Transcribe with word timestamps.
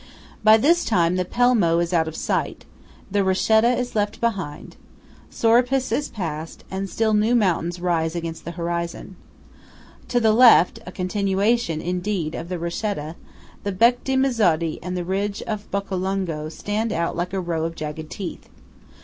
By 0.43 0.57
this 0.57 0.83
time 0.83 1.15
the 1.15 1.25
Pelmo 1.25 1.77
is 1.79 1.93
out 1.93 2.07
of 2.07 2.15
sight, 2.15 2.65
the 3.11 3.23
Rochetta 3.23 3.77
is 3.77 3.95
left 3.95 4.19
behind, 4.19 4.75
Sorapis 5.29 5.91
is 5.91 6.09
passed, 6.09 6.63
and 6.71 6.89
still 6.89 7.13
new 7.13 7.35
mountains 7.35 7.79
rise 7.79 8.15
against 8.15 8.43
the 8.43 8.49
horizon. 8.57 9.15
To 10.07 10.19
the 10.19 10.33
left–a 10.33 10.91
continuation, 10.91 11.81
indeed, 11.81 12.33
of 12.33 12.49
the 12.49 12.57
Rochetta–the 12.57 13.71
Bec 13.73 14.03
di 14.03 14.15
Mezzodi 14.15 14.79
and 14.81 14.97
the 14.97 15.05
ridge 15.05 15.43
of 15.43 15.69
Beccolungo, 15.69 16.49
stand 16.49 16.91
out 16.91 17.15
like 17.15 17.31
a 17.33 17.39
row 17.39 17.63
of 17.63 17.75
jagged 17.75 18.09
teeth. 18.09 18.49